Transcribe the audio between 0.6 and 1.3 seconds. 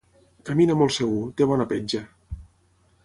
molt segur: